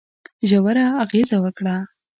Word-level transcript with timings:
ژوره 0.49 0.85
اغېزه 1.03 1.37
وکړه. 1.43 1.75